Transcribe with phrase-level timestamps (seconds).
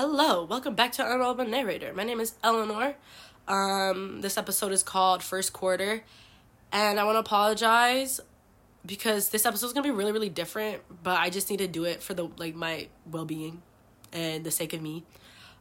[0.00, 1.92] Hello, welcome back to Unreliable Narrator.
[1.92, 2.94] My name is Eleanor.
[3.46, 6.02] Um, this episode is called First Quarter,
[6.72, 8.18] and I want to apologize
[8.86, 10.80] because this episode is gonna be really, really different.
[11.02, 13.60] But I just need to do it for the like my well being
[14.10, 15.04] and the sake of me.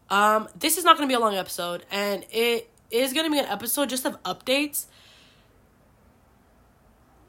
[0.10, 3.46] Um, this is not gonna be a long episode, and it is gonna be an
[3.46, 4.86] episode just of updates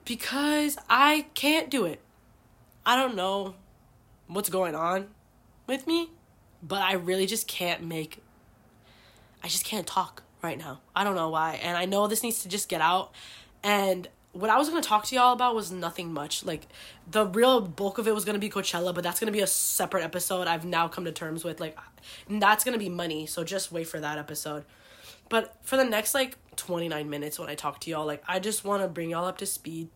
[0.04, 1.98] because I can't do it.
[2.86, 3.56] I don't know
[4.28, 5.08] what's going on
[5.66, 6.10] with me
[6.62, 8.22] but I really just can't make
[9.42, 10.80] I just can't talk right now.
[10.94, 11.58] I don't know why.
[11.62, 13.12] And I know this needs to just get out.
[13.62, 16.44] And what I was going to talk to y'all about was nothing much.
[16.44, 16.66] Like
[17.10, 19.40] the real bulk of it was going to be Coachella, but that's going to be
[19.40, 21.76] a separate episode I've now come to terms with like
[22.28, 23.26] that's going to be money.
[23.26, 24.64] So just wait for that episode.
[25.28, 28.64] But for the next like 29 minutes when I talk to y'all, like I just
[28.64, 29.88] want to bring y'all up to speed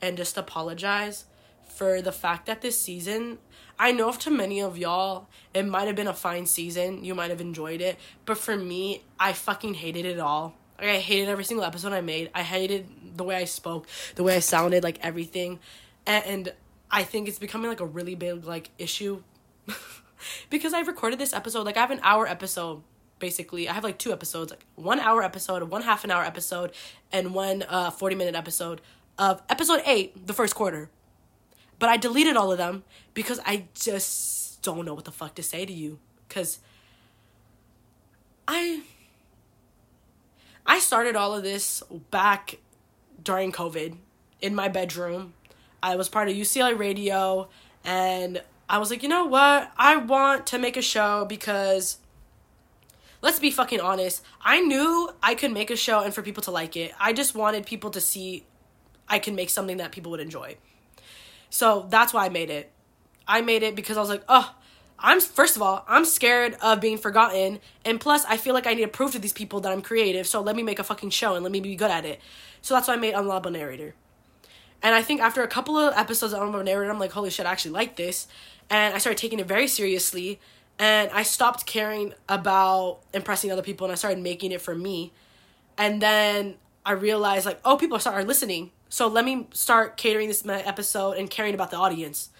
[0.00, 1.26] and just apologize
[1.68, 3.38] for the fact that this season
[3.78, 7.04] I know if to many of y'all, it might have been a fine season.
[7.04, 7.98] You might have enjoyed it.
[8.24, 10.54] But for me, I fucking hated it all.
[10.78, 12.30] Like, I hated every single episode I made.
[12.34, 15.58] I hated the way I spoke, the way I sounded, like everything.
[16.06, 16.52] And, and
[16.90, 19.22] I think it's becoming like a really big like issue
[20.50, 21.64] because I recorded this episode.
[21.64, 22.82] Like I have an hour episode
[23.18, 23.68] basically.
[23.68, 26.72] I have like two episodes, like one hour episode, one half an hour episode,
[27.12, 28.80] and one uh 40 minute episode
[29.18, 30.90] of episode 8, the first quarter.
[31.78, 35.42] But I deleted all of them because I just don't know what the fuck to
[35.42, 35.98] say to you.
[36.28, 36.58] Cause
[38.48, 38.82] I
[40.64, 42.58] I started all of this back
[43.22, 43.96] during COVID
[44.40, 45.34] in my bedroom.
[45.82, 47.48] I was part of UCLA radio
[47.84, 49.70] and I was like, you know what?
[49.76, 51.98] I want to make a show because
[53.22, 54.22] let's be fucking honest.
[54.40, 56.92] I knew I could make a show and for people to like it.
[56.98, 58.44] I just wanted people to see
[59.08, 60.56] I can make something that people would enjoy.
[61.50, 62.70] So that's why I made it.
[63.26, 64.54] I made it because I was like, oh,
[64.98, 68.74] I'm first of all, I'm scared of being forgotten, and plus, I feel like I
[68.74, 70.26] need to prove to these people that I'm creative.
[70.26, 72.20] So let me make a fucking show and let me be good at it.
[72.62, 73.94] So that's why I made Unreliable Narrator.
[74.82, 77.46] And I think after a couple of episodes of Unreliable Narrator, I'm like, holy shit,
[77.46, 78.26] I actually like this,
[78.70, 80.40] and I started taking it very seriously.
[80.78, 85.12] And I stopped caring about impressing other people, and I started making it for me.
[85.78, 88.72] And then I realized, like, oh, people are listening.
[88.88, 92.30] So let me start catering this episode and caring about the audience.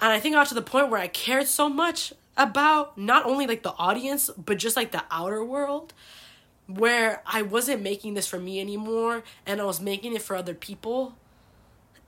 [0.00, 3.24] And I think I got to the point where I cared so much about not
[3.24, 5.94] only like the audience, but just like the outer world,
[6.66, 10.54] where I wasn't making this for me anymore and I was making it for other
[10.54, 11.16] people.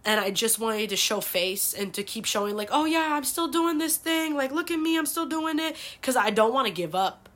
[0.04, 3.24] And I just wanted to show face and to keep showing, like, oh yeah, I'm
[3.24, 4.34] still doing this thing.
[4.34, 5.76] Like, look at me, I'm still doing it.
[5.98, 7.30] Because I don't want to give up.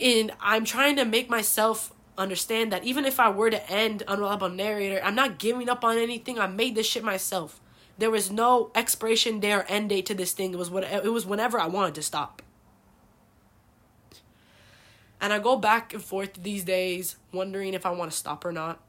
[0.00, 4.48] And I'm trying to make myself understand that even if I were to end Unreliable
[4.48, 6.38] Narrator, I'm not giving up on anything.
[6.38, 7.60] I made this shit myself.
[7.98, 10.52] There was no expiration date or end date to this thing.
[10.52, 12.42] It was what it was whenever I wanted to stop.
[15.20, 18.52] And I go back and forth these days wondering if I want to stop or
[18.52, 18.80] not.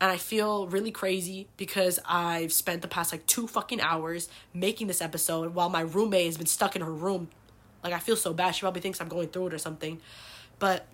[0.00, 4.86] And I feel really crazy because I've spent the past like two fucking hours making
[4.86, 7.28] this episode while my roommate has been stuck in her room.
[7.82, 8.54] Like I feel so bad.
[8.54, 10.00] She probably thinks I'm going through it or something.
[10.58, 10.86] But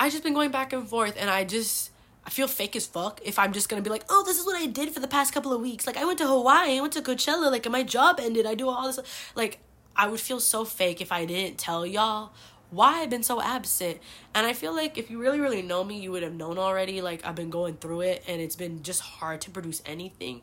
[0.00, 1.90] I just been going back and forth, and I just
[2.24, 4.56] I feel fake as fuck if I'm just gonna be like, oh, this is what
[4.56, 5.86] I did for the past couple of weeks.
[5.86, 8.68] Like I went to Hawaii, I went to Coachella, like my job ended, I do
[8.70, 8.98] all this.
[9.36, 9.58] Like
[9.94, 12.32] I would feel so fake if I didn't tell y'all
[12.70, 13.98] why I've been so absent.
[14.34, 17.02] And I feel like if you really, really know me, you would have known already.
[17.02, 20.40] Like I've been going through it, and it's been just hard to produce anything.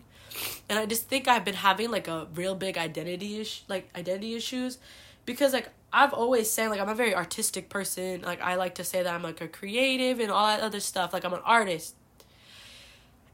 [0.70, 4.36] And I just think I've been having like a real big identity ish, like identity
[4.36, 4.78] issues,
[5.26, 8.22] because like I've always said like I'm a very artistic person.
[8.22, 11.12] Like I like to say that I'm like a creative and all that other stuff.
[11.12, 11.96] Like I'm an artist.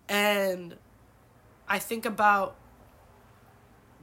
[0.07, 0.75] And
[1.67, 2.55] I think about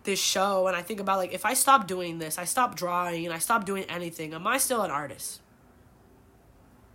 [0.02, 3.24] this show and I think about like if I stop doing this, I stop drawing
[3.24, 5.40] and I stop doing anything, am I still an artist?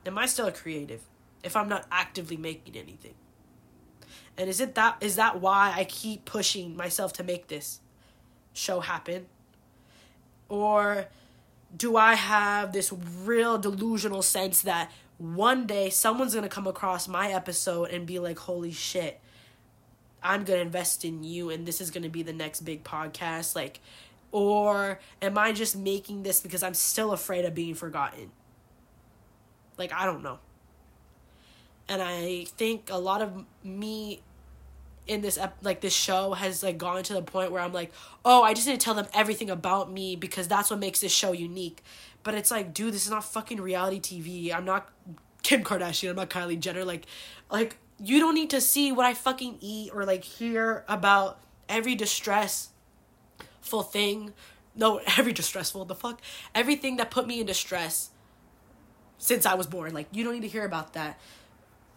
[0.05, 1.01] Am I still a creative
[1.43, 3.15] if I'm not actively making anything?
[4.37, 7.79] And is it that is that why I keep pushing myself to make this
[8.53, 9.25] show happen?
[10.47, 11.07] Or
[11.75, 12.93] do I have this
[13.23, 18.19] real delusional sense that one day someone's going to come across my episode and be
[18.19, 19.19] like, holy shit,
[20.21, 22.83] I'm going to invest in you and this is going to be the next big
[22.83, 23.55] podcast?
[23.55, 23.79] Like,
[24.31, 28.31] or am I just making this because I'm still afraid of being forgotten?
[29.77, 30.39] Like, I don't know.
[31.87, 34.21] And I think a lot of me
[35.07, 37.91] in this ep- like this show has like gone to the point where I'm like,
[38.23, 41.11] oh, I just need to tell them everything about me because that's what makes this
[41.11, 41.83] show unique.
[42.23, 44.53] But it's like, dude, this is not fucking reality TV.
[44.53, 44.89] I'm not
[45.43, 46.09] Kim Kardashian.
[46.09, 46.83] I'm not Kylie Jenner.
[46.85, 47.05] Like,
[47.51, 51.95] like you don't need to see what I fucking eat or like hear about every
[51.95, 52.71] distressful
[53.83, 54.33] thing
[54.75, 56.21] no, every distressful, the fuck,
[56.53, 58.09] everything that put me into stress
[59.17, 59.93] since I was born.
[59.93, 61.19] Like, you don't need to hear about that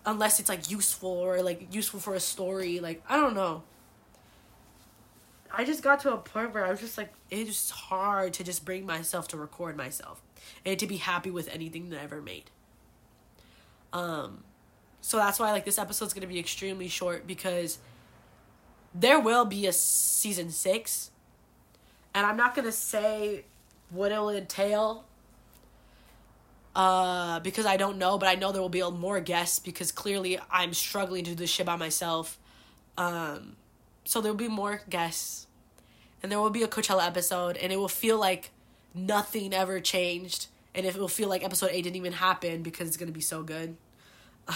[0.08, 2.80] unless it's like useful or like useful for a story.
[2.80, 3.62] Like, I don't know.
[5.52, 8.64] I just got to a point where I was just like, it's hard to just
[8.64, 10.22] bring myself to record myself
[10.64, 12.44] and to be happy with anything that I ever made.
[13.92, 14.44] Um,
[15.02, 17.78] so that's why like this episode's gonna be extremely short because
[18.94, 21.10] there will be a season six,
[22.14, 23.44] and I'm not gonna say
[23.90, 25.04] what it'll entail.
[26.78, 30.38] Uh, because I don't know, but I know there will be more guests because clearly
[30.48, 32.38] I'm struggling to do this shit by myself.
[32.96, 33.56] Um,
[34.04, 35.48] so there will be more guests,
[36.22, 38.50] and there will be a Coachella episode, and it will feel like
[38.94, 42.96] nothing ever changed, and it will feel like episode eight didn't even happen because it's
[42.96, 43.76] gonna be so good.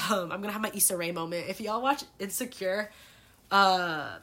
[0.08, 1.48] Um, I'm gonna have my Issa Rae moment.
[1.48, 2.92] If y'all watch Insecure,
[3.50, 4.18] uh,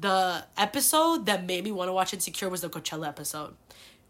[0.00, 3.54] the episode that made me want to watch Insecure was the Coachella episode.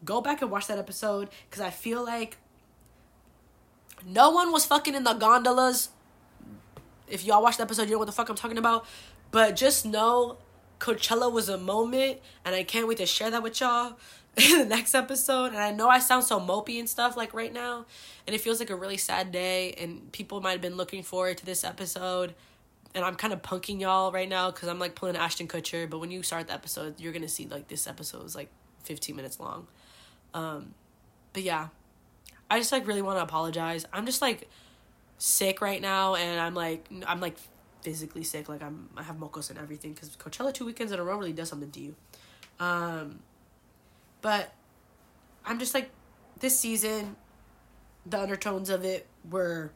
[0.06, 2.38] Go back and watch that episode because I feel like
[4.04, 5.90] no one was fucking in the gondolas.
[7.08, 8.86] If y'all watch the episode, you know what the fuck I'm talking about.
[9.30, 10.38] But just know
[10.78, 13.96] Coachella was a moment, and I can't wait to share that with y'all
[14.36, 15.46] in the next episode.
[15.46, 17.86] And I know I sound so mopey and stuff like right now,
[18.26, 21.38] and it feels like a really sad day, and people might have been looking forward
[21.38, 22.34] to this episode.
[22.94, 25.88] And I'm kind of punking y'all right now because I'm like pulling Ashton Kutcher.
[25.88, 28.48] But when you start the episode, you're gonna see like this episode is like
[28.84, 29.66] 15 minutes long.
[30.32, 30.74] Um,
[31.34, 31.68] but yeah,
[32.50, 33.86] I just like really want to apologize.
[33.92, 34.48] I'm just like
[35.18, 37.36] sick right now, and I'm like I'm like
[37.82, 38.48] physically sick.
[38.48, 41.32] Like I'm I have mocos and everything because Coachella two weekends in a row really
[41.32, 41.94] does something to you.
[42.60, 43.20] Um,
[44.22, 44.52] but
[45.44, 45.90] I'm just like
[46.40, 47.16] this season,
[48.04, 49.72] the undertones of it were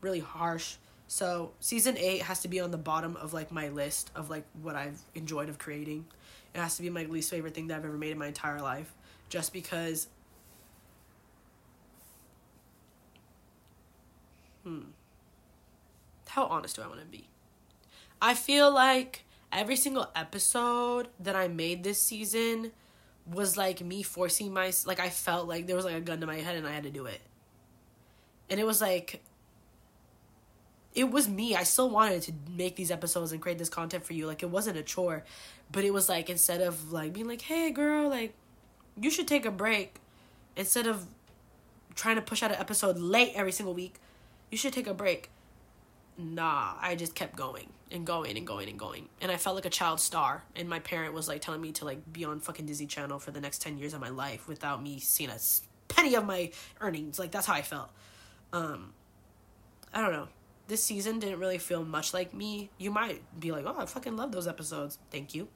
[0.00, 0.76] really harsh.
[1.06, 4.44] So season eight has to be on the bottom of like my list of like
[4.62, 6.06] what I've enjoyed of creating.
[6.54, 8.60] It has to be my least favorite thing that I've ever made in my entire
[8.60, 8.92] life,
[9.28, 10.08] just because.
[14.64, 14.80] Hmm.
[16.28, 17.28] How honest do I want to be?
[18.22, 22.72] I feel like every single episode that I made this season
[23.26, 26.26] was like me forcing my like I felt like there was like a gun to
[26.26, 27.20] my head and I had to do it.
[28.48, 29.22] And it was like
[30.94, 31.54] it was me.
[31.54, 34.26] I still wanted to make these episodes and create this content for you.
[34.26, 35.24] Like it wasn't a chore,
[35.70, 38.34] but it was like instead of like being like, "Hey girl, like
[39.00, 40.00] you should take a break."
[40.56, 41.06] Instead of
[41.94, 43.94] trying to push out an episode late every single week,
[44.50, 45.30] you should take a break.
[46.18, 49.08] Nah, I just kept going and going and going and going.
[49.20, 50.44] And I felt like a child star.
[50.54, 53.30] And my parent was like telling me to like be on fucking Disney Channel for
[53.30, 55.38] the next 10 years of my life without me seeing a
[55.88, 57.18] penny of my earnings.
[57.18, 57.90] Like that's how I felt.
[58.52, 58.92] Um
[59.92, 60.28] I don't know.
[60.68, 62.70] This season didn't really feel much like me.
[62.78, 65.48] You might be like, "Oh, I fucking love those episodes." Thank you.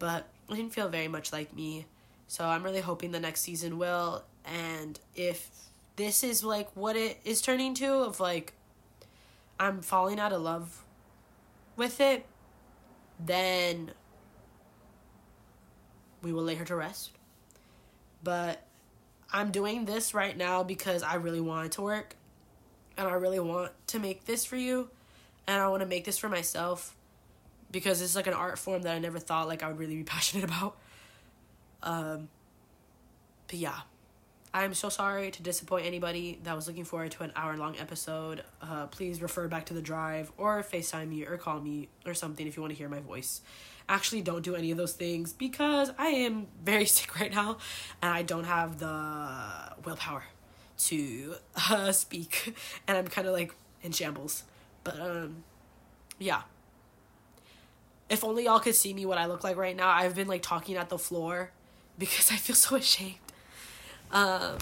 [0.00, 1.86] But it didn't feel very much like me.
[2.26, 5.48] So I'm really hoping the next season will and if
[5.98, 8.54] this is like what it is turning to of like
[9.58, 10.84] I'm falling out of love
[11.76, 12.24] with it,
[13.18, 13.90] then
[16.22, 17.10] we will lay her to rest.
[18.22, 18.62] But
[19.32, 22.14] I'm doing this right now because I really want it to work.
[22.96, 24.90] And I really want to make this for you.
[25.48, 26.94] And I want to make this for myself
[27.72, 30.04] because it's like an art form that I never thought like I would really be
[30.04, 30.76] passionate about.
[31.82, 32.28] Um
[33.48, 33.80] but yeah.
[34.58, 38.42] I'm so sorry to disappoint anybody that was looking forward to an hour long episode.
[38.60, 42.44] Uh, please refer back to the drive or FaceTime me or call me or something
[42.44, 43.40] if you want to hear my voice.
[43.88, 47.58] Actually, don't do any of those things because I am very sick right now
[48.02, 50.24] and I don't have the willpower
[50.78, 51.36] to
[51.70, 52.52] uh, speak
[52.88, 54.42] and I'm kind of like in shambles.
[54.82, 55.44] But um,
[56.18, 56.42] yeah.
[58.10, 59.88] If only y'all could see me what I look like right now.
[59.88, 61.52] I've been like talking at the floor
[61.96, 63.18] because I feel so ashamed.
[64.10, 64.58] Um,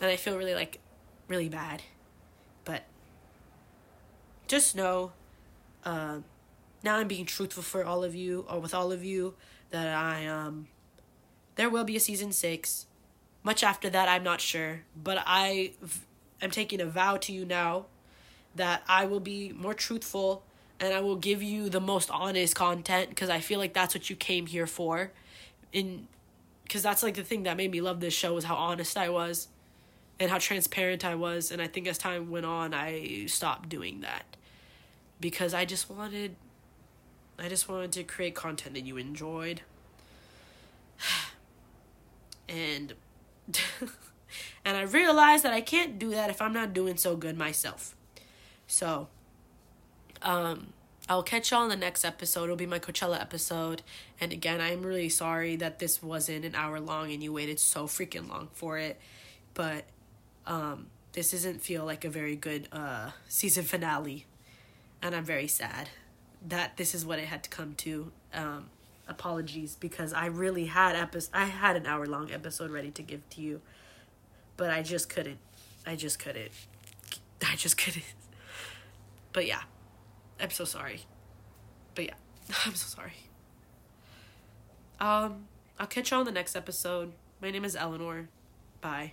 [0.00, 0.78] and I feel really like
[1.28, 1.82] really bad.
[2.64, 2.84] But
[4.46, 5.12] just know,
[5.84, 6.18] uh,
[6.82, 9.34] now I'm being truthful for all of you or with all of you
[9.70, 10.68] that I um
[11.56, 12.86] there will be a season 6.
[13.42, 15.72] Much after that I'm not sure, but I
[16.42, 17.86] am taking a vow to you now
[18.54, 20.42] that I will be more truthful
[20.78, 24.10] and I will give you the most honest content because I feel like that's what
[24.10, 25.12] you came here for.
[25.72, 26.08] In
[26.66, 29.08] because that's like the thing that made me love this show was how honest I
[29.08, 29.46] was
[30.18, 34.00] and how transparent I was and I think as time went on I stopped doing
[34.00, 34.36] that
[35.20, 36.34] because I just wanted
[37.38, 39.62] I just wanted to create content that you enjoyed
[42.48, 42.94] and
[44.64, 47.94] and I realized that I can't do that if I'm not doing so good myself.
[48.66, 49.06] So
[50.20, 50.72] um
[51.08, 52.44] I'll catch y'all in the next episode.
[52.44, 53.82] It'll be my Coachella episode.
[54.20, 57.86] And again, I'm really sorry that this wasn't an hour long and you waited so
[57.86, 58.98] freaking long for it.
[59.54, 59.84] But
[60.46, 64.26] um, this doesn't feel like a very good uh, season finale.
[65.00, 65.90] And I'm very sad
[66.44, 68.10] that this is what it had to come to.
[68.34, 68.70] Um,
[69.08, 73.28] apologies because I really had episode I had an hour long episode ready to give
[73.30, 73.60] to you.
[74.56, 75.38] But I just couldn't.
[75.86, 76.50] I just couldn't.
[77.46, 78.04] I just couldn't.
[79.32, 79.60] But yeah.
[80.40, 81.02] I'm so sorry.
[81.94, 82.14] But yeah,
[82.64, 83.12] I'm so sorry.
[85.00, 85.46] Um,
[85.78, 87.12] I'll catch you on the next episode.
[87.40, 88.28] My name is Eleanor.
[88.80, 89.12] Bye.